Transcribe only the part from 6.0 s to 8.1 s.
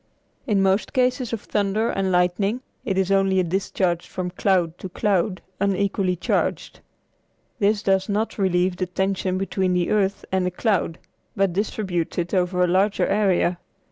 charged. This does